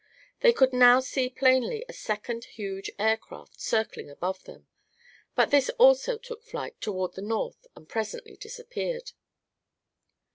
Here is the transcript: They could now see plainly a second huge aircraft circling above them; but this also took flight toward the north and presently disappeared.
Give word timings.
They 0.39 0.51
could 0.51 0.73
now 0.73 0.99
see 0.99 1.29
plainly 1.29 1.85
a 1.87 1.93
second 1.93 2.45
huge 2.45 2.89
aircraft 2.97 3.61
circling 3.61 4.09
above 4.09 4.45
them; 4.45 4.65
but 5.35 5.51
this 5.51 5.69
also 5.77 6.17
took 6.17 6.41
flight 6.43 6.81
toward 6.81 7.13
the 7.13 7.21
north 7.21 7.67
and 7.75 7.87
presently 7.87 8.35
disappeared. 8.35 9.11